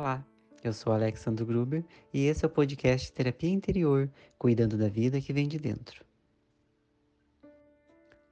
[0.00, 0.26] Olá,
[0.64, 5.30] eu sou Alexandre Gruber e esse é o podcast Terapia Interior, cuidando da vida que
[5.30, 6.02] vem de dentro.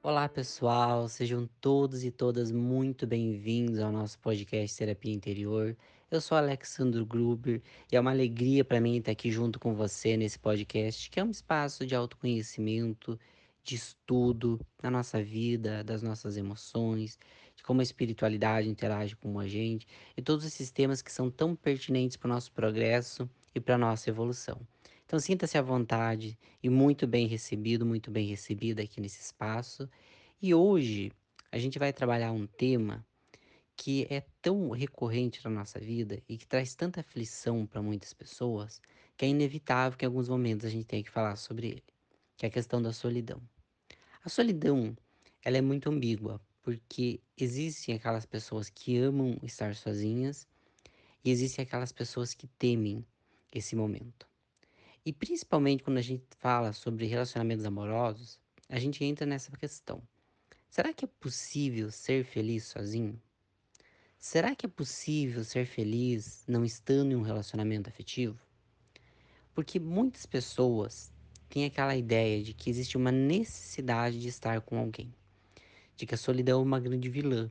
[0.03, 5.77] Olá pessoal, sejam todos e todas muito bem-vindos ao nosso podcast Terapia Interior.
[6.11, 7.61] Eu sou Alexandre Gruber
[7.93, 11.25] e é uma alegria para mim estar aqui junto com você nesse podcast, que é
[11.25, 13.21] um espaço de autoconhecimento,
[13.63, 17.19] de estudo da nossa vida, das nossas emoções,
[17.69, 19.87] como a espiritualidade interage com a gente
[20.17, 23.79] e todos esses temas que são tão pertinentes para o nosso progresso e para a
[23.79, 24.59] nossa evolução.
[25.05, 29.87] Então sinta-se à vontade e muito bem recebido, muito bem recebida aqui nesse espaço.
[30.41, 31.13] E hoje
[31.53, 33.07] a gente vai trabalhar um tema
[33.77, 38.81] que é tão recorrente na nossa vida e que traz tanta aflição para muitas pessoas,
[39.15, 41.85] que é inevitável que em alguns momentos a gente tenha que falar sobre ele,
[42.35, 43.43] que é a questão da solidão.
[44.25, 44.97] A solidão,
[45.45, 50.47] ela é muito ambígua, porque existem aquelas pessoas que amam estar sozinhas
[51.25, 53.03] e existem aquelas pessoas que temem
[53.51, 54.29] esse momento.
[55.03, 58.39] E principalmente quando a gente fala sobre relacionamentos amorosos,
[58.69, 60.03] a gente entra nessa questão.
[60.69, 63.19] Será que é possível ser feliz sozinho?
[64.19, 68.39] Será que é possível ser feliz não estando em um relacionamento afetivo?
[69.55, 71.11] Porque muitas pessoas
[71.49, 75.15] têm aquela ideia de que existe uma necessidade de estar com alguém,
[75.99, 77.51] de que a solidão é uma grande vilã,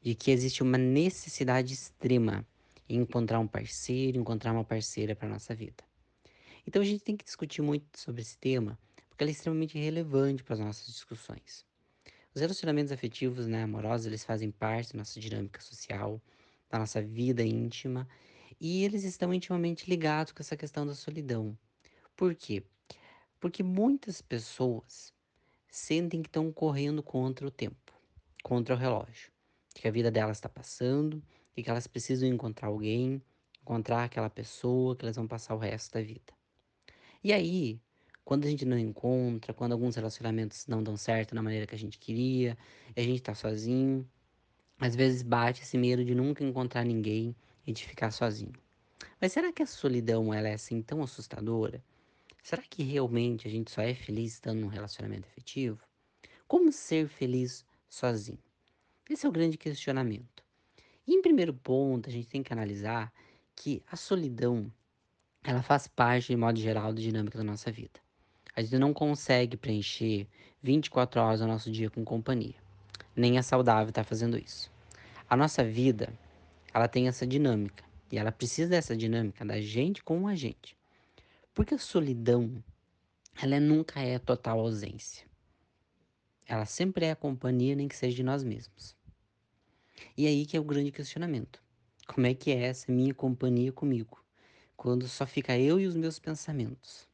[0.00, 2.44] de que existe uma necessidade extrema
[2.88, 5.84] em encontrar um parceiro, encontrar uma parceira para nossa vida.
[6.66, 8.78] Então a gente tem que discutir muito sobre esse tema,
[9.10, 11.66] porque ele é extremamente relevante para as nossas discussões.
[12.34, 16.22] Os relacionamentos afetivos, né, amorosos, eles fazem parte da nossa dinâmica social,
[16.70, 18.08] da nossa vida íntima,
[18.58, 21.56] e eles estão intimamente ligados com essa questão da solidão.
[22.16, 22.62] Por quê?
[23.38, 25.12] Porque muitas pessoas
[25.68, 27.92] sentem que estão correndo contra o tempo,
[28.42, 29.30] contra o relógio,
[29.74, 31.22] que a vida delas está passando
[31.56, 33.22] e que elas precisam encontrar alguém,
[33.60, 36.32] encontrar aquela pessoa que elas vão passar o resto da vida.
[37.22, 37.80] E aí,
[38.24, 41.78] quando a gente não encontra, quando alguns relacionamentos não dão certo da maneira que a
[41.78, 42.56] gente queria,
[42.96, 44.08] a gente tá sozinho,
[44.78, 47.34] às vezes bate esse medo de nunca encontrar ninguém
[47.66, 48.52] e de ficar sozinho.
[49.20, 51.82] Mas será que a solidão ela é assim tão assustadora?
[52.42, 55.82] Será que realmente a gente só é feliz estando num relacionamento afetivo?
[56.46, 58.38] Como ser feliz sozinho?
[59.08, 60.42] Esse é o grande questionamento.
[61.06, 63.12] E em primeiro ponto, a gente tem que analisar
[63.54, 64.72] que a solidão
[65.42, 68.00] ela faz parte, de modo geral, da dinâmica da nossa vida.
[68.54, 70.26] A gente não consegue preencher
[70.62, 72.56] 24 horas do nosso dia com companhia.
[73.14, 74.70] Nem é saudável estar fazendo isso.
[75.28, 76.12] A nossa vida,
[76.72, 77.84] ela tem essa dinâmica.
[78.10, 80.77] E ela precisa dessa dinâmica da gente com a gente.
[81.58, 82.62] Porque a solidão,
[83.42, 85.26] ela nunca é total ausência.
[86.46, 88.96] Ela sempre é a companhia, nem que seja de nós mesmos.
[90.16, 91.60] E aí que é o grande questionamento.
[92.06, 94.24] Como é que é essa minha companhia comigo?
[94.76, 97.08] quando só fica eu e os meus pensamentos.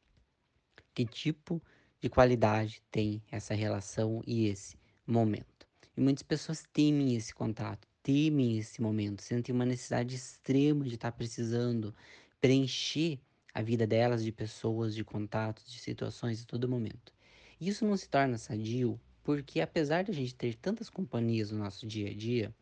[0.93, 1.59] Que tipo
[1.99, 4.77] de qualidade tem essa relação e esse
[5.07, 5.65] momento?
[5.97, 11.11] E muitas pessoas temem esse contato, temem esse momento, sentem uma necessidade extrema de estar
[11.13, 11.91] precisando
[12.39, 13.19] preencher
[13.55, 17.13] a vida delas de pessoas, de contatos, de situações a todo momento.
[17.59, 21.87] Isso não se torna sadio porque, apesar de a gente ter tantas companhias no nosso
[21.87, 22.53] dia a dia,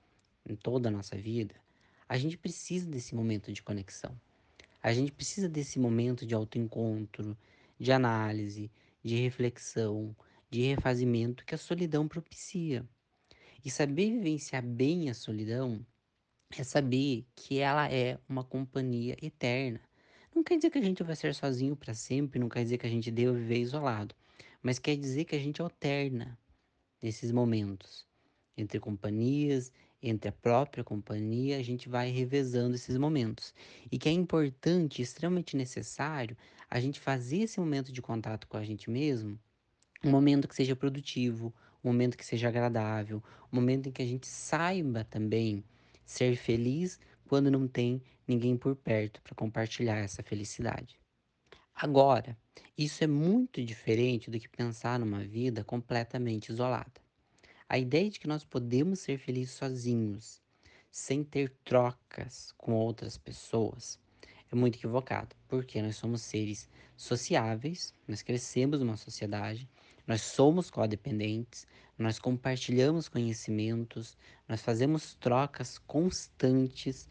[0.47, 1.55] em toda a nossa vida,
[2.07, 4.15] a gente precisa desse momento de conexão.
[4.83, 7.35] A gente precisa desse momento de autoencontro,
[7.79, 8.69] de análise,
[9.03, 10.15] de reflexão,
[10.47, 12.87] de refazimento que a solidão propicia.
[13.65, 15.83] E saber vivenciar bem a solidão
[16.55, 19.81] é saber que ela é uma companhia eterna.
[20.35, 22.87] Não quer dizer que a gente vai ser sozinho para sempre, não quer dizer que
[22.87, 24.15] a gente deva viver isolado,
[24.61, 26.37] mas quer dizer que a gente alterna
[27.01, 28.05] nesses momentos
[28.57, 29.71] entre companhias,
[30.01, 33.53] entre a própria companhia, a gente vai revezando esses momentos.
[33.91, 36.37] E que é importante, extremamente necessário,
[36.69, 39.39] a gente fazer esse momento de contato com a gente mesmo
[40.03, 44.05] um momento que seja produtivo, um momento que seja agradável, um momento em que a
[44.05, 45.63] gente saiba também
[46.05, 46.99] ser feliz
[47.33, 50.99] quando não tem ninguém por perto para compartilhar essa felicidade.
[51.73, 52.37] Agora,
[52.77, 57.01] isso é muito diferente do que pensar numa vida completamente isolada.
[57.67, 60.43] A ideia de que nós podemos ser felizes sozinhos,
[60.91, 63.99] sem ter trocas com outras pessoas,
[64.51, 69.67] é muito equivocado, porque nós somos seres sociáveis, nós crescemos numa sociedade,
[70.05, 71.65] nós somos codependentes,
[71.97, 74.17] nós compartilhamos conhecimentos,
[74.47, 77.07] nós fazemos trocas constantes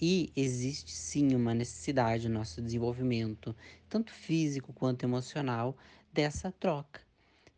[0.00, 3.54] e existe sim uma necessidade no nosso desenvolvimento,
[3.88, 5.76] tanto físico quanto emocional,
[6.12, 7.00] dessa troca.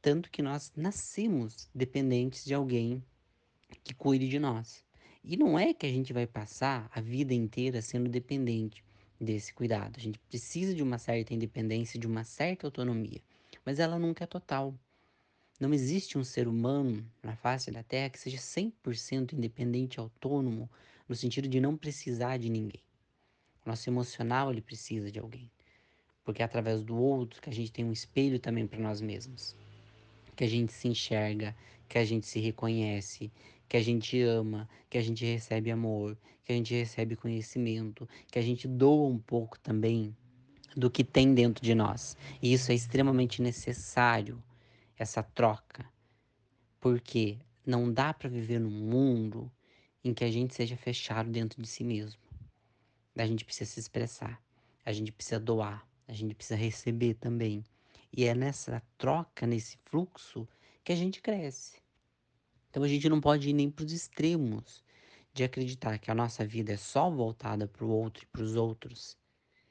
[0.03, 3.03] Tanto que nós nascemos dependentes de alguém
[3.83, 4.85] que cuide de nós.
[5.25, 8.85] E não é que a gente vai passar a vida inteira sendo dependente
[9.21, 9.97] desse cuidado.
[9.97, 13.21] A gente precisa de uma certa independência, de uma certa autonomia,
[13.65, 14.75] mas ela nunca é total.
[15.59, 20.69] Não existe um ser humano na face da Terra que seja 100% independente autônomo,
[21.09, 22.83] no sentido de não precisar de ninguém.
[23.65, 25.51] O nosso emocional ele precisa de alguém,
[26.23, 29.57] porque é através do outro que a gente tem um espelho também para nós mesmos,
[30.37, 31.57] que a gente se enxerga,
[31.89, 33.33] que a gente se reconhece,
[33.67, 38.39] que a gente ama, que a gente recebe amor, que a gente recebe conhecimento, que
[38.39, 40.15] a gente doa um pouco também
[40.77, 42.15] do que tem dentro de nós.
[42.43, 44.43] E isso é extremamente necessário,
[44.97, 45.85] essa troca.
[46.81, 49.51] Porque não dá para viver num mundo
[50.03, 52.21] em que a gente seja fechado dentro de si mesmo.
[53.17, 54.41] A gente precisa se expressar,
[54.85, 57.65] a gente precisa doar, a gente precisa receber também.
[58.13, 60.49] E é nessa troca, nesse fluxo,
[60.85, 61.81] que a gente cresce.
[62.71, 64.85] Então a gente não pode ir nem para os extremos
[65.33, 68.55] de acreditar que a nossa vida é só voltada para o outro e para os
[68.55, 69.19] outros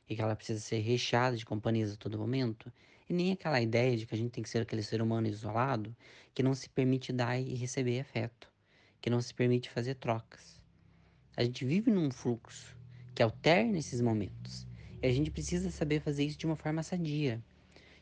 [0.07, 2.71] e que ela precisa ser recheada de companhias a todo momento,
[3.07, 5.95] e nem aquela ideia de que a gente tem que ser aquele ser humano isolado
[6.33, 8.51] que não se permite dar e receber afeto,
[8.99, 10.61] que não se permite fazer trocas.
[11.37, 12.75] A gente vive num fluxo
[13.13, 14.67] que alterna esses momentos,
[15.01, 17.43] e a gente precisa saber fazer isso de uma forma sadia,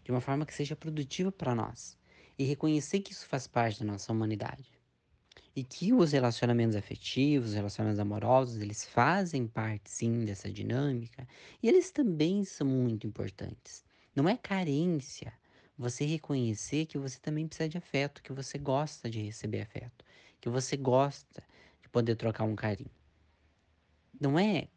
[0.04, 1.98] de uma forma que seja produtiva para nós,
[2.38, 4.72] e reconhecer que isso faz parte da nossa humanidade.
[5.56, 11.28] E que os relacionamentos afetivos, os relacionamentos amorosos, eles fazem parte sim dessa dinâmica
[11.62, 13.86] e eles também são muito importantes.
[14.16, 15.34] Não é carência
[15.78, 20.06] você reconhecer que você também precisa de afeto, que você gosta de receber afeto,
[20.40, 21.44] que você gosta
[21.82, 22.92] de poder trocar um carinho.
[24.20, 24.68] Não é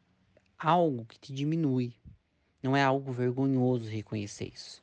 [0.59, 1.95] algo que te diminui,
[2.63, 4.83] não é algo vergonhoso reconhecer isso.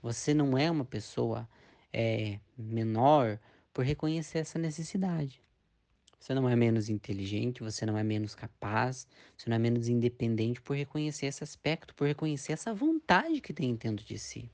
[0.00, 1.48] Você não é uma pessoa
[1.92, 3.38] é, menor
[3.72, 5.43] por reconhecer essa necessidade.
[6.24, 9.06] Você não é menos inteligente, você não é menos capaz,
[9.36, 13.74] você não é menos independente por reconhecer esse aspecto, por reconhecer essa vontade que tem
[13.74, 14.50] dentro de si.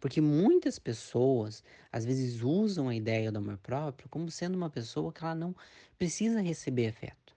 [0.00, 1.62] Porque muitas pessoas,
[1.92, 5.54] às vezes, usam a ideia do amor próprio como sendo uma pessoa que ela não
[5.98, 7.36] precisa receber afeto.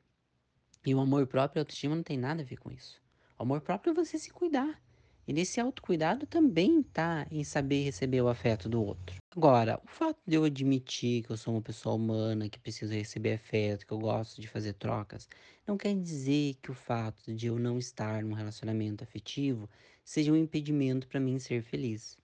[0.86, 3.02] E o amor próprio e a autoestima não tem nada a ver com isso.
[3.38, 4.82] O amor próprio é você se cuidar.
[5.30, 9.16] E nesse autocuidado também está em saber receber o afeto do outro.
[9.38, 13.34] Agora, o fato de eu admitir que eu sou uma pessoa humana, que preciso receber
[13.34, 15.30] afeto, que eu gosto de fazer trocas,
[15.68, 19.70] não quer dizer que o fato de eu não estar num relacionamento afetivo
[20.04, 22.18] seja um impedimento para mim ser feliz.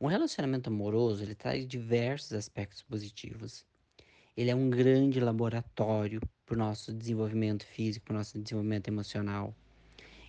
[0.00, 3.64] Um relacionamento amoroso, ele traz diversos aspectos positivos.
[4.36, 9.54] Ele é um grande laboratório para o nosso desenvolvimento físico, para o nosso desenvolvimento emocional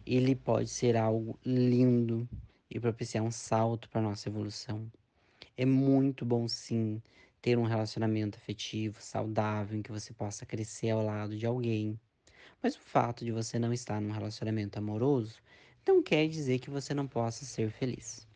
[0.06, 2.28] ele pode ser algo lindo
[2.70, 4.92] e propiciar um salto para nossa evolução.
[5.58, 7.02] É muito bom sim
[7.42, 12.00] ter um relacionamento afetivo, saudável, em que você possa crescer ao lado de alguém.
[12.62, 15.42] Mas o fato de você não estar num relacionamento amoroso
[15.88, 18.28] não quer dizer que você não possa ser feliz.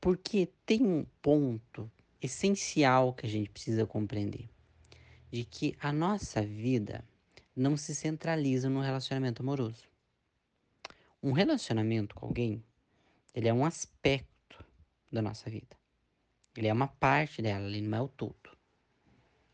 [0.00, 1.90] Porque tem um ponto
[2.22, 4.48] essencial que a gente precisa compreender,
[5.30, 7.04] de que a nossa vida
[7.54, 9.87] não se centraliza no relacionamento amoroso.
[11.20, 12.62] Um relacionamento com alguém,
[13.34, 14.64] ele é um aspecto
[15.10, 15.76] da nossa vida.
[16.56, 18.50] Ele é uma parte dela, ele não é o todo.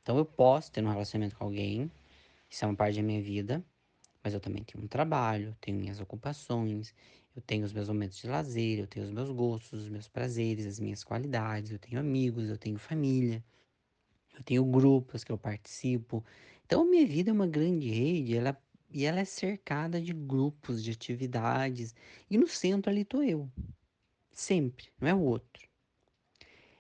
[0.03, 1.91] Então eu posso ter um relacionamento com alguém,
[2.51, 3.65] isso é uma parte da minha vida,
[4.23, 6.95] mas eu também tenho um trabalho, tenho minhas ocupações,
[7.35, 10.67] eu tenho os meus momentos de lazer, eu tenho os meus gostos, os meus prazeres,
[10.67, 13.43] as minhas qualidades, eu tenho amigos, eu tenho família,
[14.37, 16.23] eu tenho grupos que eu participo.
[16.67, 18.57] Então a minha vida é uma grande rede, ela
[18.95, 21.97] e ela é cercada de grupos, de atividades.
[22.31, 23.51] E no centro ali estou eu.
[24.33, 25.69] Sempre, não é o outro.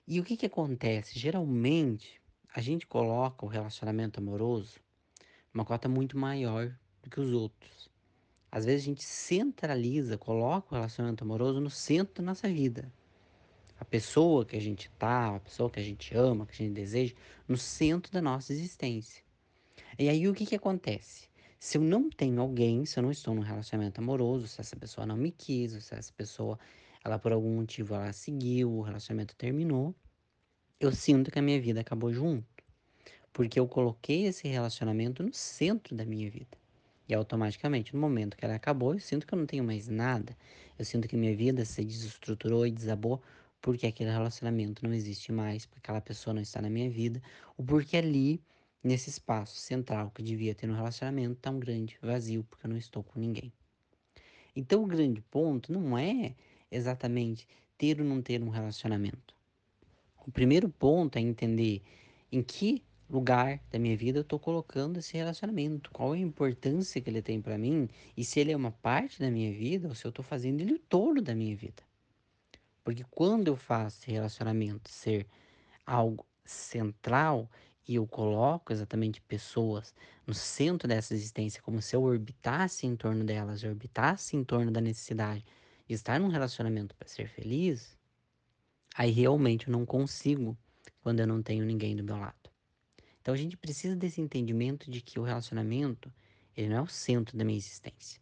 [0.06, 1.18] E o que, que acontece?
[1.18, 2.22] Geralmente,
[2.54, 4.78] a gente coloca o relacionamento amoroso
[5.52, 7.90] numa cota muito maior do que os outros.
[8.48, 12.92] Às vezes a gente centraliza, coloca o relacionamento amoroso no centro da nossa vida.
[13.80, 16.74] A pessoa que a gente tá, a pessoa que a gente ama, que a gente
[16.74, 17.12] deseja,
[17.48, 19.24] no centro da nossa existência.
[19.98, 21.33] E aí o que, que acontece?
[21.64, 25.06] Se eu não tenho alguém, se eu não estou num relacionamento amoroso, se essa pessoa
[25.06, 26.58] não me quis, se essa pessoa,
[27.02, 29.94] ela por algum motivo, ela seguiu, o relacionamento terminou,
[30.78, 32.46] eu sinto que a minha vida acabou junto.
[33.32, 36.54] Porque eu coloquei esse relacionamento no centro da minha vida.
[37.08, 40.36] E automaticamente, no momento que ela acabou, eu sinto que eu não tenho mais nada.
[40.78, 43.22] Eu sinto que minha vida se desestruturou e desabou
[43.62, 47.22] porque aquele relacionamento não existe mais, porque aquela pessoa não está na minha vida,
[47.56, 48.42] ou porque ali
[48.84, 53.02] nesse espaço central que devia ter no relacionamento tão grande, vazio, porque eu não estou
[53.02, 53.50] com ninguém.
[54.54, 56.34] Então o grande ponto não é
[56.70, 57.48] exatamente
[57.78, 59.34] ter ou não ter um relacionamento.
[60.26, 61.82] O primeiro ponto é entender
[62.30, 65.90] em que lugar da minha vida eu tô colocando esse relacionamento?
[65.90, 67.88] Qual é a importância que ele tem para mim?
[68.16, 70.78] E se ele é uma parte da minha vida ou se eu tô fazendo ele
[70.78, 71.82] todo da minha vida?
[72.82, 75.26] Porque quando eu faço esse relacionamento ser
[75.86, 77.48] algo central
[77.86, 79.94] e eu coloco exatamente pessoas
[80.26, 84.70] no centro dessa existência, como se eu orbitasse em torno delas, eu orbitasse em torno
[84.70, 85.44] da necessidade
[85.86, 87.98] de estar num relacionamento para ser feliz,
[88.96, 90.56] aí realmente eu não consigo
[91.02, 92.50] quando eu não tenho ninguém do meu lado.
[93.20, 96.12] Então a gente precisa desse entendimento de que o relacionamento,
[96.56, 98.20] ele não é o centro da minha existência.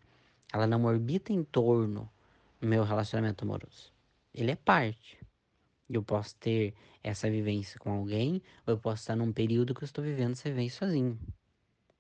[0.53, 2.11] Ela não orbita em torno
[2.61, 3.93] do meu relacionamento amoroso.
[4.35, 5.19] Ele é parte.
[5.95, 9.87] Eu posso ter essa vivência com alguém, ou eu posso estar num período que eu
[9.87, 11.19] estou vivendo essa vivência sozinho.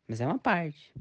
[0.08, 0.94] Mas é uma parte.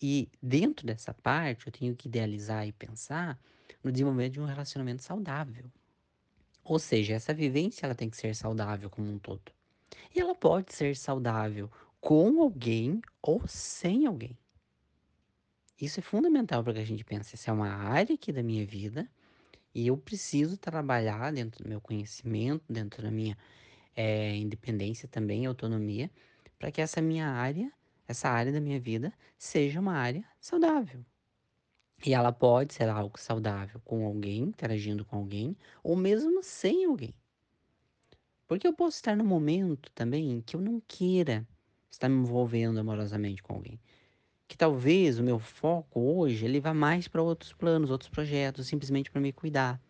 [0.00, 3.38] E dentro dessa parte, eu tenho que idealizar e pensar
[3.84, 5.70] no desenvolvimento de um relacionamento saudável.
[6.64, 9.52] Ou seja, essa vivência ela tem que ser saudável como um todo.
[10.14, 14.36] E ela pode ser saudável com alguém ou sem alguém.
[15.80, 17.34] Isso é fundamental para que a gente pense.
[17.34, 19.08] Essa é uma área aqui da minha vida
[19.74, 23.36] e eu preciso trabalhar dentro do meu conhecimento, dentro da minha
[23.96, 26.10] é, independência também, autonomia,
[26.58, 27.72] para que essa minha área,
[28.08, 31.04] essa área da minha vida, seja uma área saudável.
[32.04, 37.14] E ela pode ser algo saudável com alguém, interagindo com alguém, ou mesmo sem alguém.
[38.46, 41.46] Porque eu posso estar no momento também que eu não queira
[41.90, 43.80] estar me envolvendo amorosamente com alguém.
[44.50, 49.08] Que talvez o meu foco hoje ele vá mais para outros planos, outros projetos, simplesmente
[49.08, 49.80] para me cuidar.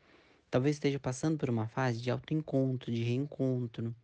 [0.50, 3.96] Talvez esteja passando por uma fase de autoencontro, de reencontro.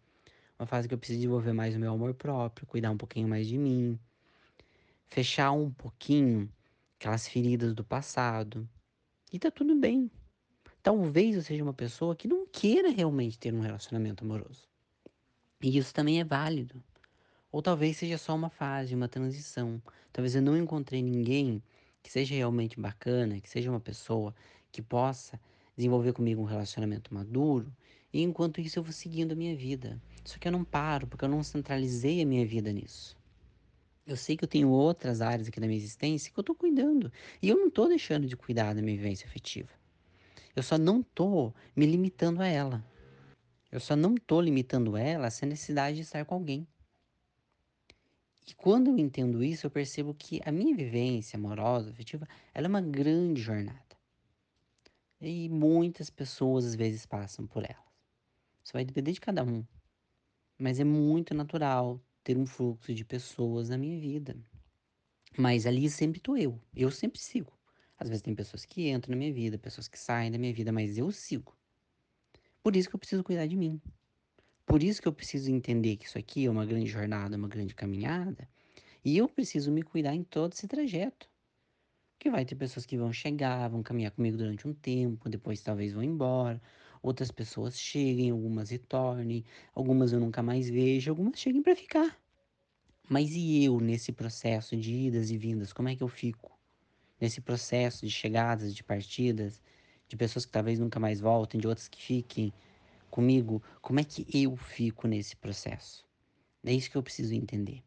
[0.58, 3.46] Uma fase que eu preciso desenvolver mais o meu amor próprio, cuidar um pouquinho mais
[3.46, 3.98] de mim.
[5.04, 6.50] Fechar um pouquinho
[6.98, 8.66] aquelas feridas do passado.
[9.30, 10.10] E tá tudo bem.
[10.82, 14.66] Talvez eu seja uma pessoa que não queira realmente ter um relacionamento amoroso.
[15.60, 16.82] E isso também é válido.
[17.56, 19.80] Ou talvez seja só uma fase, uma transição.
[20.12, 21.62] Talvez eu não encontrei ninguém
[22.02, 24.34] que seja realmente bacana, que seja uma pessoa
[24.70, 25.40] que possa
[25.75, 27.72] desenvolver comigo um relacionamento maduro.
[28.12, 29.98] E enquanto isso eu vou seguindo a minha vida.
[30.22, 33.16] Só que eu não paro, porque eu não centralizei a minha vida nisso.
[34.06, 37.10] Eu sei que eu tenho outras áreas aqui da minha existência que eu tô cuidando.
[37.40, 39.70] E eu não tô deixando de cuidar da minha vivência afetiva.
[40.54, 42.84] Eu só não tô me limitando a ela.
[43.72, 46.68] Eu só não tô limitando ela a necessidade de estar com alguém.
[48.46, 52.68] E quando eu entendo isso, eu percebo que a minha vivência amorosa, afetiva, ela é
[52.68, 53.96] uma grande jornada.
[55.20, 57.84] E muitas pessoas às vezes passam por ela.
[58.62, 59.64] Isso vai depender de cada um.
[60.58, 64.36] Mas é muito natural ter um fluxo de pessoas na minha vida.
[65.36, 66.60] Mas ali sempre tô eu.
[66.74, 67.52] Eu sempre sigo.
[67.98, 70.70] Às vezes tem pessoas que entram na minha vida, pessoas que saem da minha vida,
[70.70, 71.56] mas eu sigo.
[72.62, 73.80] Por isso que eu preciso cuidar de mim.
[74.66, 77.75] Por isso que eu preciso entender que isso aqui é uma grande jornada, uma grande
[77.75, 78.49] caminhada,
[79.04, 81.30] e eu preciso me cuidar em todo esse trajeto.
[82.14, 85.92] Porque vai ter pessoas que vão chegar, vão caminhar comigo durante um tempo, depois talvez
[85.92, 86.61] vão embora.
[87.02, 89.44] Outras pessoas cheguem, algumas retornem,
[89.75, 92.18] algumas eu nunca mais vejo, algumas cheguem para ficar.
[93.08, 96.58] Mas e eu nesse processo de idas e vindas, como é que eu fico?
[97.20, 99.62] Nesse processo de chegadas, de partidas,
[100.08, 102.52] de pessoas que talvez nunca mais voltem, de outras que fiquem,
[103.10, 106.06] comigo, como é que eu fico nesse processo?
[106.64, 107.82] É isso que eu preciso entender.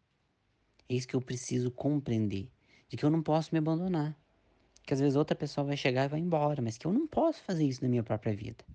[0.87, 2.49] É isso que eu preciso compreender.
[2.87, 4.17] De que eu não posso me abandonar.
[4.83, 7.43] Que às vezes outra pessoa vai chegar e vai embora, mas que eu não posso
[7.43, 8.65] fazer isso na minha própria vida.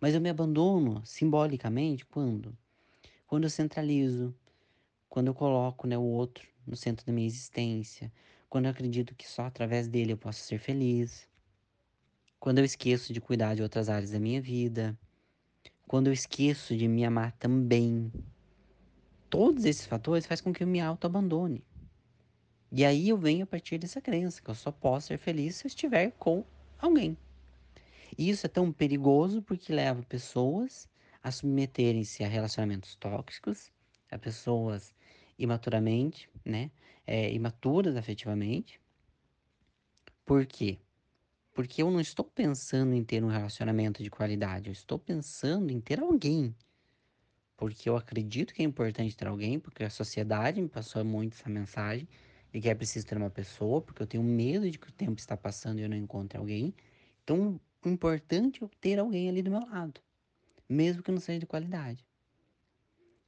[0.00, 2.56] Mas eu me abandono simbolicamente quando?
[3.26, 4.34] Quando eu centralizo,
[5.08, 8.12] quando eu coloco né, o outro no centro da minha existência,
[8.48, 11.28] quando eu acredito que só através dele eu posso ser feliz,
[12.38, 14.96] quando eu esqueço de cuidar de outras áreas da minha vida,
[15.88, 18.12] quando eu esqueço de me amar também.
[19.30, 21.64] Todos esses fatores fazem com que eu me auto-abandone.
[22.70, 25.64] E aí eu venho a partir dessa crença que eu só posso ser feliz se
[25.64, 26.44] eu estiver com
[26.78, 27.16] alguém.
[28.18, 30.86] E isso é tão perigoso porque leva pessoas
[31.22, 33.72] a submeterem-se a relacionamentos tóxicos,
[34.10, 34.94] a pessoas
[35.38, 36.70] imaturamente, né?
[37.06, 38.78] É, imaturas afetivamente.
[40.26, 40.78] Por quê?
[41.58, 45.80] Porque eu não estou pensando em ter um relacionamento de qualidade, eu estou pensando em
[45.80, 46.54] ter alguém.
[47.56, 51.50] Porque eu acredito que é importante ter alguém, porque a sociedade me passou muito essa
[51.50, 52.06] mensagem
[52.52, 55.18] de que é preciso ter uma pessoa, porque eu tenho medo de que o tempo
[55.18, 56.72] está passando e eu não encontre alguém.
[57.24, 60.00] Então, o importante é ter alguém ali do meu lado,
[60.68, 62.06] mesmo que não seja de qualidade.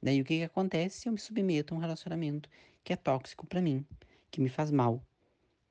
[0.01, 2.49] Daí o que, que acontece se eu me submeto a um relacionamento
[2.81, 3.85] que é tóxico para mim,
[4.31, 5.05] que me faz mal,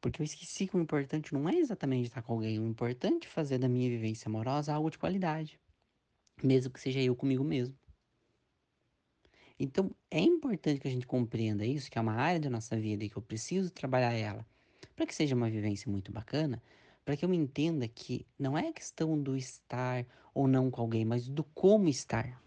[0.00, 3.30] porque eu esqueci que o importante não é exatamente estar com alguém, o importante é
[3.30, 5.60] fazer da minha vivência amorosa algo de qualidade.
[6.42, 7.76] Mesmo que seja eu comigo mesmo.
[9.58, 13.04] Então, é importante que a gente compreenda isso, que é uma área da nossa vida
[13.04, 14.46] e que eu preciso trabalhar ela,
[14.96, 16.62] para que seja uma vivência muito bacana,
[17.04, 21.28] para que eu entenda que não é questão do estar ou não com alguém, mas
[21.28, 22.42] do como estar,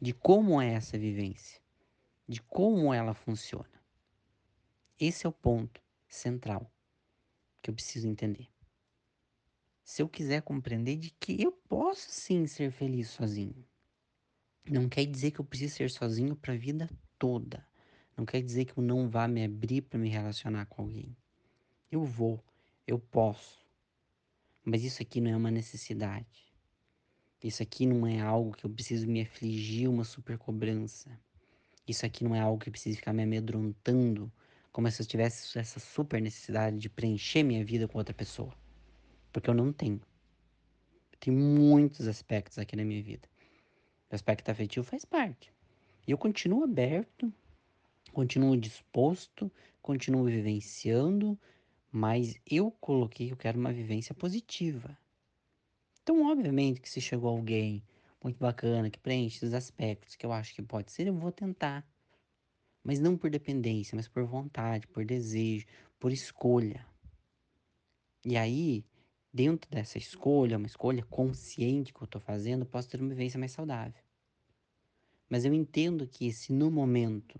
[0.00, 1.60] de como é essa vivência,
[2.26, 3.68] de como ela funciona.
[4.98, 6.70] Esse é o ponto central
[7.62, 8.48] que eu preciso entender.
[9.82, 13.64] Se eu quiser compreender de que eu posso sim ser feliz sozinho,
[14.68, 16.88] não quer dizer que eu preciso ser sozinho para a vida
[17.18, 17.66] toda.
[18.16, 21.16] Não quer dizer que eu não vá me abrir para me relacionar com alguém.
[21.90, 22.42] Eu vou,
[22.86, 23.66] eu posso.
[24.64, 26.50] Mas isso aqui não é uma necessidade.
[27.42, 31.18] Isso aqui não é algo que eu preciso me afligir uma super cobrança.
[31.88, 34.30] Isso aqui não é algo que eu preciso ficar me amedrontando,
[34.72, 38.54] como se eu tivesse essa super necessidade de preencher minha vida com outra pessoa.
[39.32, 40.00] Porque eu não tenho.
[41.18, 43.28] Tem muitos aspectos aqui na minha vida.
[44.10, 45.52] O aspecto afetivo faz parte.
[46.06, 47.32] E eu continuo aberto,
[48.12, 51.38] continuo disposto, continuo vivenciando,
[51.92, 54.96] mas eu coloquei que eu quero uma vivência positiva.
[56.02, 57.84] Então, obviamente, que se chegou alguém
[58.22, 61.86] muito bacana, que preenche os aspectos que eu acho que pode ser, eu vou tentar.
[62.82, 65.66] Mas não por dependência, mas por vontade, por desejo,
[65.98, 66.86] por escolha.
[68.24, 68.84] E aí,
[69.32, 73.38] dentro dessa escolha, uma escolha consciente que eu estou fazendo, eu posso ter uma vivência
[73.38, 74.02] mais saudável.
[75.28, 77.38] Mas eu entendo que se no momento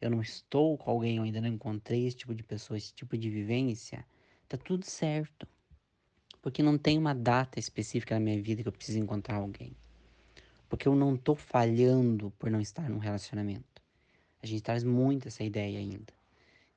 [0.00, 3.16] eu não estou com alguém, eu ainda não encontrei esse tipo de pessoa, esse tipo
[3.16, 4.06] de vivência,
[4.48, 5.46] tá tudo certo.
[6.40, 9.76] Porque não tem uma data específica na minha vida que eu preciso encontrar alguém.
[10.68, 13.75] Porque eu não tô falhando por não estar num relacionamento.
[14.42, 16.12] A gente traz muito essa ideia ainda.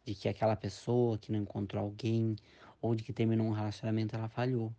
[0.06, 2.36] De que aquela pessoa que não encontrou alguém
[2.82, 4.74] ou de que terminou um relacionamento, ela falhou.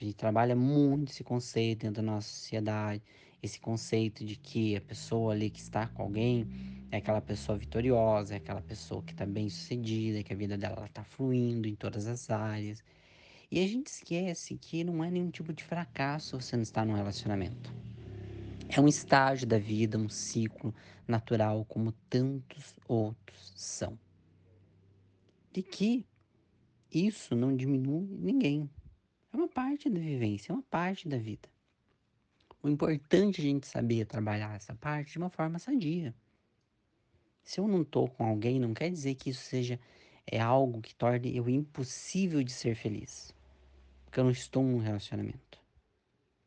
[0.00, 3.02] A gente trabalha muito esse conceito dentro da nossa sociedade,
[3.42, 6.46] esse conceito de que a pessoa ali que está com alguém
[6.90, 10.84] é aquela pessoa vitoriosa, é aquela pessoa que está bem sucedida, que a vida dela
[10.86, 12.84] está fluindo em todas as áreas.
[13.50, 16.94] E a gente esquece que não é nenhum tipo de fracasso você não estar num
[16.94, 17.72] relacionamento.
[18.68, 20.74] É um estágio da vida, um ciclo
[21.06, 23.98] natural, como tantos outros são.
[25.52, 26.04] De que
[26.90, 28.68] isso não diminui ninguém.
[29.32, 31.48] É uma parte da vivência, é uma parte da vida.
[32.62, 36.14] O importante é a gente saber trabalhar essa parte de uma forma sadia.
[37.42, 39.78] Se eu não tô com alguém, não quer dizer que isso seja
[40.26, 43.32] é algo que torne eu impossível de ser feliz.
[44.04, 45.60] Porque eu não estou num relacionamento.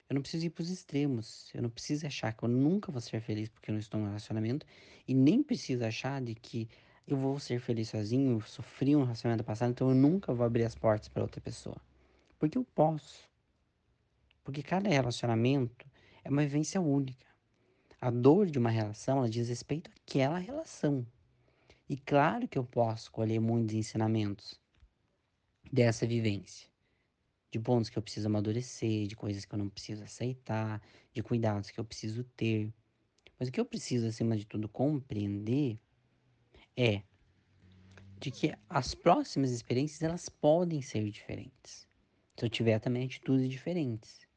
[0.09, 1.51] Eu não preciso ir para os extremos.
[1.53, 4.07] Eu não preciso achar que eu nunca vou ser feliz porque eu não estou num
[4.07, 4.65] relacionamento.
[5.07, 6.67] E nem preciso achar de que
[7.07, 10.63] eu vou ser feliz sozinho, eu sofri um relacionamento passado, então eu nunca vou abrir
[10.63, 11.77] as portas para outra pessoa.
[12.39, 13.29] Porque eu posso.
[14.43, 15.85] Porque cada relacionamento
[16.23, 17.27] é uma vivência única.
[18.01, 21.05] A dor de uma relação, ela diz respeito àquela relação.
[21.87, 24.59] E claro que eu posso colher muitos ensinamentos
[25.71, 26.69] dessa vivência.
[27.51, 30.81] De pontos que eu preciso amadurecer, de coisas que eu não preciso aceitar,
[31.11, 32.71] de cuidados que eu preciso ter.
[33.39, 35.79] Mas o que eu preciso, acima de tudo, compreender
[36.75, 37.01] é
[38.19, 41.87] de que as próximas experiências elas podem ser diferentes.
[42.37, 44.27] Se eu tiver também atitudes diferentes.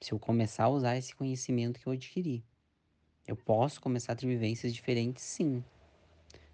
[0.00, 2.44] Se eu começar a usar esse conhecimento que eu adquiri.
[3.26, 5.64] Eu posso começar a ter vivências diferentes, sim.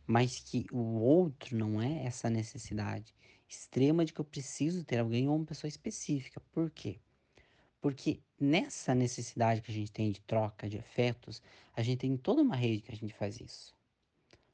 [0.07, 3.15] Mas que o outro não é essa necessidade
[3.51, 6.41] extrema de que eu preciso ter alguém ou uma pessoa específica.
[6.53, 7.01] Por quê?
[7.81, 11.43] Porque nessa necessidade que a gente tem de troca de afetos,
[11.75, 13.75] a gente tem toda uma rede que a gente faz isso.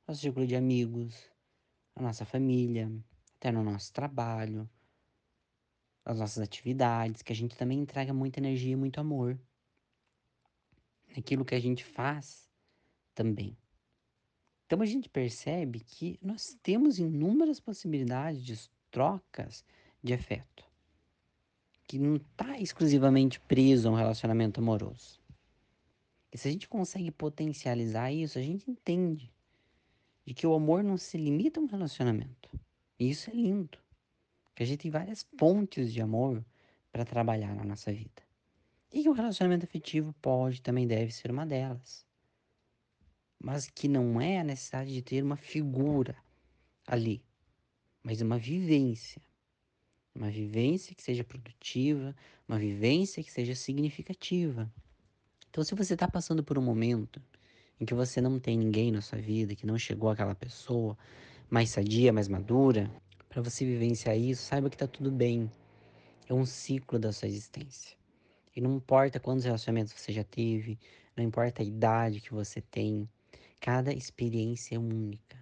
[0.09, 1.31] Nosso círculo de amigos,
[1.95, 2.91] a nossa família,
[3.37, 4.69] até no nosso trabalho,
[6.03, 9.39] as nossas atividades, que a gente também entrega muita energia e muito amor.
[11.17, 12.49] Aquilo que a gente faz
[13.15, 13.57] também.
[14.65, 18.53] Então a gente percebe que nós temos inúmeras possibilidades de
[18.97, 19.63] trocas
[20.03, 20.65] de afeto,
[21.87, 25.21] que não está exclusivamente preso a um relacionamento amoroso.
[26.33, 29.31] E se a gente consegue potencializar isso, a gente entende
[30.25, 32.49] de que o amor não se limita a um relacionamento.
[32.99, 33.77] E isso é lindo.
[34.55, 36.43] Que a gente tem várias pontes de amor
[36.91, 38.23] para trabalhar na nossa vida.
[38.91, 42.07] E que o relacionamento afetivo pode, também deve ser uma delas.
[43.39, 46.17] Mas que não é a necessidade de ter uma figura
[46.87, 47.26] ali,
[48.07, 49.21] mas uma vivência.
[50.15, 52.15] Uma vivência que seja produtiva,
[52.49, 54.73] uma vivência que seja significativa.
[55.51, 57.21] Então, se você está passando por um momento
[57.81, 60.97] em que você não tem ninguém na sua vida, que não chegou aquela pessoa
[61.51, 62.89] mais sadia, mais madura,
[63.29, 65.51] para você vivenciar isso, saiba que está tudo bem.
[66.29, 67.97] É um ciclo da sua existência.
[68.55, 70.79] E não importa quantos relacionamentos você já teve,
[71.17, 73.09] não importa a idade que você tem,
[73.61, 75.37] cada experiência é única.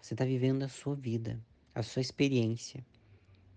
[0.00, 1.42] Você está vivendo a sua vida,
[1.76, 2.82] a sua experiência,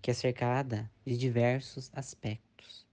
[0.02, 2.86] que é cercada de diversos aspectos.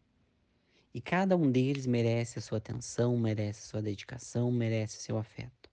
[0.94, 5.68] E cada um deles merece a sua atenção, merece a sua dedicação, merece seu afeto.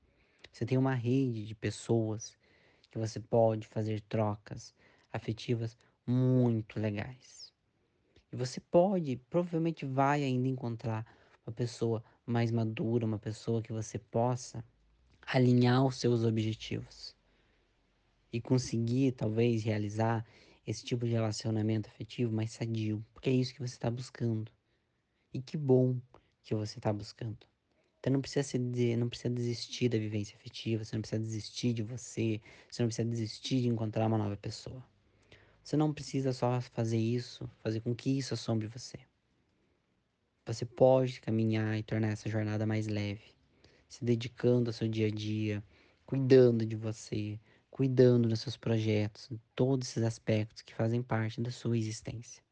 [0.51, 2.35] Você tem uma rede de pessoas
[2.89, 4.73] que você pode fazer trocas
[5.11, 7.53] afetivas muito legais.
[8.31, 11.05] E você pode, provavelmente vai ainda encontrar
[11.45, 14.65] uma pessoa mais madura, uma pessoa que você possa
[15.27, 17.12] alinhar os seus objetivos
[18.33, 20.25] e conseguir talvez realizar
[20.65, 24.51] esse tipo de relacionamento afetivo mais sadio, porque é isso que você está buscando.
[25.31, 25.99] E que bom
[26.41, 27.37] que você está buscando.
[27.99, 28.57] Então não precisa se
[28.97, 33.07] não precisa desistir da vivência afetiva, você não precisa desistir de você, você não precisa
[33.07, 34.83] desistir de encontrar uma nova pessoa.
[35.63, 38.99] Você não precisa só fazer isso, fazer com que isso assombre você.
[40.45, 43.33] Você pode caminhar e tornar essa jornada mais leve,
[43.87, 45.63] se dedicando ao seu dia a dia,
[46.05, 47.39] cuidando de você,
[47.73, 52.43] cuidando dos seus projetos, todos esses aspectos que fazem parte da sua existência.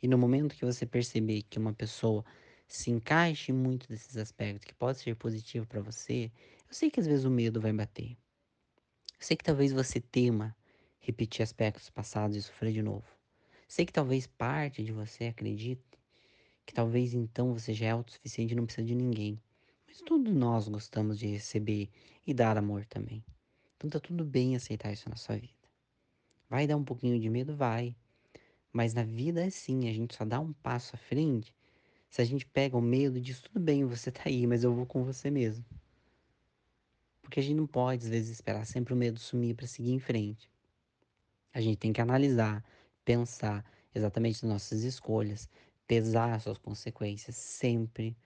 [0.00, 2.24] E no momento que você perceber que uma pessoa
[2.68, 6.30] se encaixe muito desses aspectos, que pode ser positivo para você,
[6.68, 8.12] eu sei que às vezes o medo vai bater.
[8.12, 10.56] Eu sei que talvez você tema
[11.00, 13.08] repetir aspectos passados e sofrer de novo.
[13.66, 15.82] Sei que talvez parte de você acredite
[16.64, 19.36] que talvez então você já é autossuficiente e não precisa de ninguém.
[19.84, 21.88] Mas todos nós gostamos de receber
[22.24, 23.24] e dar amor também.
[23.76, 25.54] Então tá tudo bem aceitar isso na sua vida.
[26.48, 27.54] Vai dar um pouquinho de medo?
[27.54, 27.94] Vai.
[28.72, 31.54] Mas na vida é assim, a gente só dá um passo à frente
[32.08, 34.86] se a gente pega o medo diz, tudo bem, você tá aí, mas eu vou
[34.86, 35.64] com você mesmo.
[37.20, 39.98] Porque a gente não pode, às vezes, esperar sempre o medo sumir para seguir em
[39.98, 40.50] frente.
[41.52, 42.64] A gente tem que analisar,
[43.04, 45.48] pensar exatamente nas nossas escolhas,
[45.86, 48.16] pesar suas consequências sempre,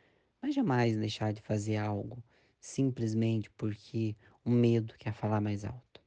[0.40, 2.22] mas jamais deixar de fazer algo
[2.60, 6.00] simplesmente porque o medo quer falar mais alto.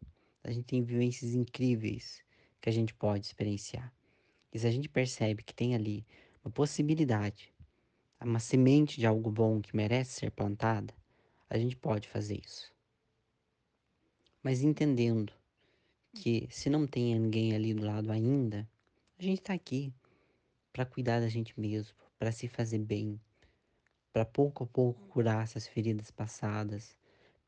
[0.43, 2.23] A gente tem vivências incríveis
[2.59, 3.93] que a gente pode experienciar.
[4.51, 6.05] E se a gente percebe que tem ali
[6.43, 7.53] uma possibilidade,
[8.19, 10.93] uma semente de algo bom que merece ser plantada,
[11.49, 12.73] a gente pode fazer isso.
[14.41, 15.33] Mas entendendo
[16.13, 18.67] que se não tem ninguém ali do lado ainda,
[19.17, 19.93] a gente está aqui
[20.71, 23.19] para cuidar da gente mesmo, para se fazer bem,
[24.11, 26.97] para pouco a pouco curar essas feridas passadas,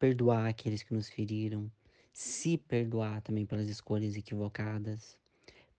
[0.06, 1.72] perdoar aqueles que nos feriram,
[2.14, 5.18] se perdoar também pelas escolhas equivocadas,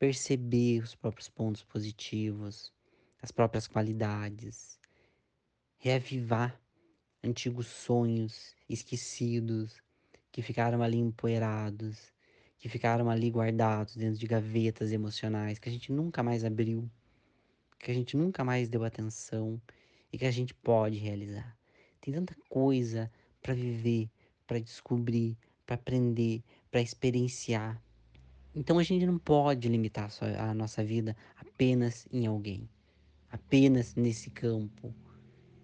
[0.00, 2.72] perceber os próprios pontos positivos,
[3.22, 4.80] as próprias qualidades,
[5.78, 6.60] reavivar
[7.22, 9.80] antigos sonhos esquecidos
[10.32, 12.12] que ficaram ali empoeirados,
[12.58, 16.90] que ficaram ali guardados dentro de gavetas emocionais que a gente nunca mais abriu,
[17.78, 19.62] que a gente nunca mais deu atenção
[20.12, 21.56] e que a gente pode realizar.
[22.00, 23.08] Tem tanta coisa
[23.40, 24.10] para viver,
[24.46, 27.82] para descobrir, para aprender, para experienciar.
[28.54, 32.68] Então a gente não pode limitar a nossa vida apenas em alguém,
[33.30, 34.94] apenas nesse campo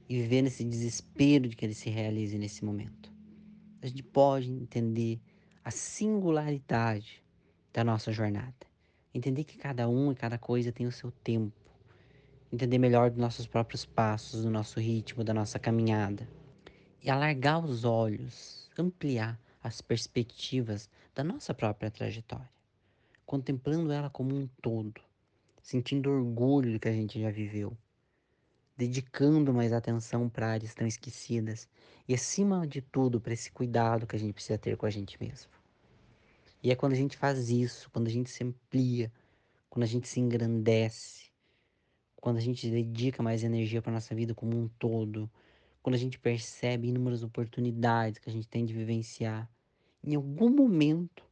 [0.08, 3.10] e viver nesse desespero de que ele se realize nesse momento.
[3.80, 5.20] A gente pode entender
[5.64, 7.22] a singularidade
[7.72, 8.54] da nossa jornada.
[9.14, 11.52] Entender que cada um e cada coisa tem o seu tempo.
[12.52, 16.28] Entender melhor dos nossos próprios passos, do nosso ritmo, da nossa caminhada.
[17.02, 22.48] E alargar os olhos, ampliar as perspectivas da nossa própria trajetória.
[23.26, 25.00] Contemplando ela como um todo.
[25.60, 27.76] Sentindo orgulho do que a gente já viveu.
[28.76, 31.68] Dedicando mais atenção para áreas tão esquecidas.
[32.08, 35.20] E acima de tudo, para esse cuidado que a gente precisa ter com a gente
[35.20, 35.50] mesmo.
[36.62, 39.12] E é quando a gente faz isso, quando a gente se amplia,
[39.68, 41.32] quando a gente se engrandece,
[42.14, 45.28] quando a gente dedica mais energia para nossa vida como um todo,
[45.82, 49.50] quando a gente percebe inúmeras oportunidades que a gente tem de vivenciar,
[50.02, 51.24] em algum momento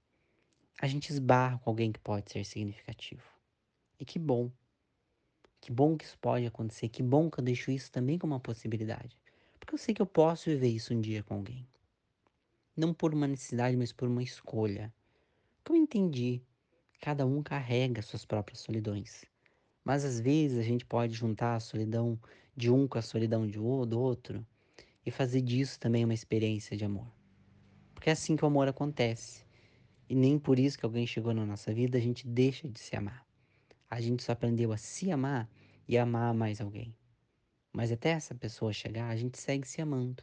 [0.81, 3.23] a gente esbarra com alguém que pode ser significativo.
[3.99, 4.51] E que bom.
[5.61, 8.41] Que bom que isso pode acontecer, que bom que eu deixo isso também como uma
[8.41, 9.17] possibilidade.
[9.59, 11.67] Porque eu sei que eu posso viver isso um dia com alguém.
[12.75, 14.93] Não por uma necessidade, mas por uma escolha
[15.63, 16.43] que eu entendi.
[17.01, 19.25] Cada um carrega suas próprias solidões.
[19.85, 22.19] Mas às vezes a gente pode juntar a solidão
[22.57, 24.47] de um com a solidão de do outro
[25.05, 27.11] e fazer disso também uma experiência de amor.
[27.95, 29.45] Porque é assim que o amor acontece.
[30.09, 32.97] E nem por isso que alguém chegou na nossa vida a gente deixa de se
[32.97, 33.27] amar.
[33.89, 35.49] A gente só aprendeu a se amar
[35.87, 36.95] e amar mais alguém.
[37.73, 40.23] Mas até essa pessoa chegar, a gente segue se amando.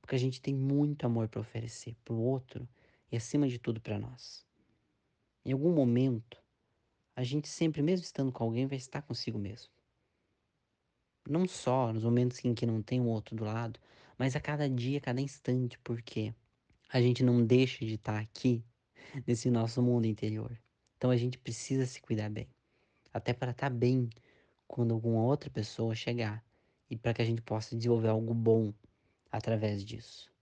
[0.00, 2.68] Porque a gente tem muito amor para oferecer para o outro
[3.10, 4.46] e, acima de tudo, para nós.
[5.44, 6.42] Em algum momento,
[7.14, 9.70] a gente sempre, mesmo estando com alguém, vai estar consigo mesmo.
[11.28, 13.78] Não só nos momentos em que não tem o outro do lado,
[14.16, 16.34] mas a cada dia, a cada instante, porque
[16.88, 18.64] a gente não deixa de estar aqui
[19.26, 20.58] nesse nosso mundo interior.
[20.96, 22.48] Então a gente precisa se cuidar bem,
[23.12, 24.08] até para estar bem
[24.66, 26.42] quando alguma outra pessoa chegar
[26.88, 28.72] e para que a gente possa desenvolver algo bom
[29.30, 30.32] através disso.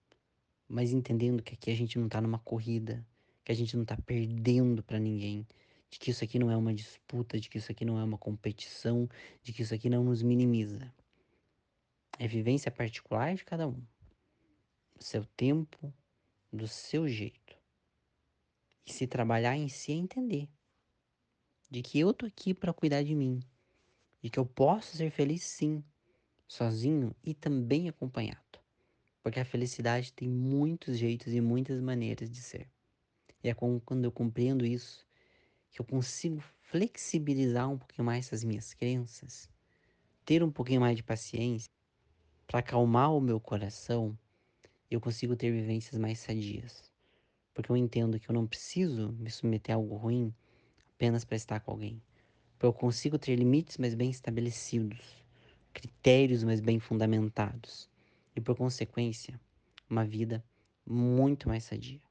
[0.68, 3.04] Mas entendendo que aqui a gente não está numa corrida,
[3.44, 5.44] que a gente não está perdendo para ninguém,
[5.90, 8.18] de que isso aqui não é uma disputa, de que isso aqui não é uma
[8.18, 9.08] competição,
[9.42, 10.92] de que isso aqui não nos minimiza.
[12.18, 13.82] É vivência particular de cada um.
[14.98, 15.92] Seu tempo,
[16.52, 17.56] do seu jeito.
[18.86, 20.48] E se trabalhar em si é entender
[21.68, 23.40] de que eu tô aqui para cuidar de mim,
[24.22, 25.84] de que eu posso ser feliz sim,
[26.46, 28.40] sozinho e também acompanhado.
[29.22, 32.70] Porque a felicidade tem muitos jeitos e muitas maneiras de ser.
[33.42, 35.05] E é quando eu compreendo isso
[35.76, 39.46] que eu consigo flexibilizar um pouquinho mais essas minhas crenças,
[40.24, 41.68] ter um pouquinho mais de paciência
[42.46, 44.18] para acalmar o meu coração,
[44.90, 46.90] eu consigo ter vivências mais sadias.
[47.52, 50.34] Porque eu entendo que eu não preciso me submeter a algo ruim
[50.94, 52.02] apenas para estar com alguém.
[52.52, 55.22] Porque eu consigo ter limites mais bem estabelecidos,
[55.74, 57.86] critérios mais bem fundamentados
[58.34, 59.38] e, por consequência,
[59.90, 60.42] uma vida
[60.86, 62.05] muito mais sadia.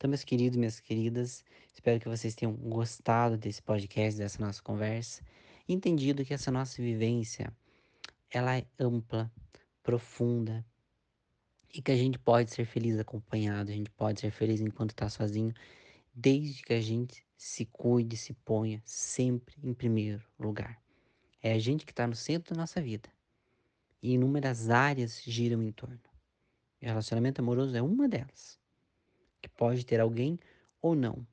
[0.00, 5.22] Então, meus queridos, minhas queridas, espero que vocês tenham gostado desse podcast, dessa nossa conversa,
[5.68, 7.52] entendido que essa nossa vivência
[8.30, 9.30] ela é ampla,
[9.82, 10.64] profunda
[11.74, 15.06] e que a gente pode ser feliz acompanhado, a gente pode ser feliz enquanto está
[15.10, 15.52] sozinho,
[16.14, 20.82] desde que a gente se cuide, se ponha sempre em primeiro lugar.
[21.42, 23.10] É a gente que está no centro da nossa vida
[24.02, 26.00] e inúmeras áreas giram em torno.
[26.80, 28.59] Relacionamento amoroso é uma delas,
[29.40, 30.38] que pode ter alguém
[30.80, 31.26] ou não,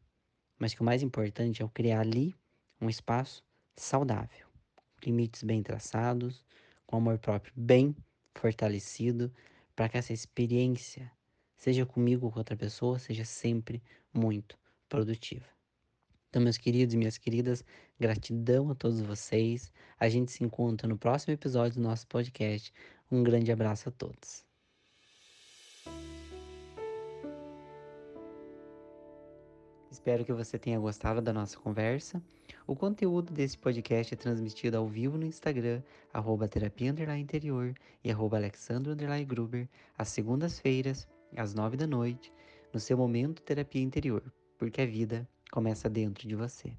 [0.58, 2.36] mas que o mais importante é o criar ali
[2.82, 3.44] um espaço
[3.76, 4.48] saudável,
[5.04, 6.46] limites bem traçados,
[6.86, 7.96] com amor próprio bem
[8.36, 9.32] fortalecido,
[9.76, 11.12] para que essa experiência,
[11.56, 13.82] seja comigo ou com outra pessoa, seja sempre
[14.14, 14.58] muito
[14.90, 15.46] produtiva.
[16.30, 17.64] Então, meus queridos e minhas queridas,
[18.00, 19.72] gratidão a todos vocês.
[20.00, 22.74] A gente se encontra no próximo episódio do nosso podcast.
[23.10, 24.47] Um grande abraço a todos.
[30.08, 32.24] Espero que você tenha gostado da nossa conversa.
[32.66, 35.82] O conteúdo desse podcast é transmitido ao vivo no Instagram,
[36.14, 38.40] arroba terapia interior e arroba
[39.26, 39.68] gruber,
[39.98, 42.32] às segundas-feiras, às nove da noite,
[42.74, 44.24] no seu momento terapia interior,
[44.58, 46.72] porque a vida começa dentro de você.